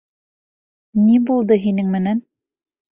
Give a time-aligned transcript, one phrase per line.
[1.03, 2.29] Ни булды һинең менән?